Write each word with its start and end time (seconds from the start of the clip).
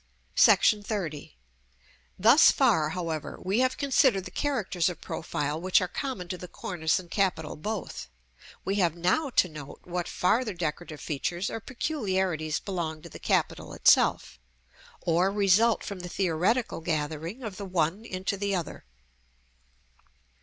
§XXX. 0.83 1.33
Thus 2.17 2.49
far, 2.49 2.89
however, 2.89 3.37
we 3.39 3.59
have 3.59 3.77
considered 3.77 4.25
the 4.25 4.31
characters 4.31 4.89
of 4.89 4.99
profile 4.99 5.61
which 5.61 5.79
are 5.79 5.87
common 5.87 6.27
to 6.29 6.39
the 6.39 6.47
cornice 6.47 6.97
and 6.97 7.11
capital 7.11 7.55
both. 7.55 8.07
We 8.65 8.77
have 8.77 8.95
now 8.95 9.29
to 9.29 9.47
note 9.47 9.81
what 9.83 10.07
farther 10.07 10.55
decorative 10.55 11.01
features 11.01 11.51
or 11.51 11.59
peculiarities 11.59 12.59
belong 12.59 13.03
to 13.03 13.09
the 13.09 13.19
capital 13.19 13.73
itself, 13.73 14.39
or 15.01 15.31
result 15.31 15.83
from 15.83 15.99
the 15.99 16.09
theoretical 16.09 16.81
gathering 16.81 17.43
of 17.43 17.57
the 17.57 17.65
one 17.65 18.03
into 18.03 18.37
the 18.37 18.55
other. 18.55 18.85